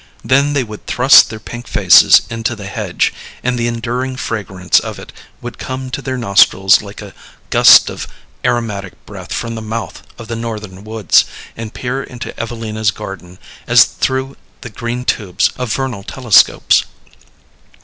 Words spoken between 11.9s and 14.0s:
into Evelina's garden as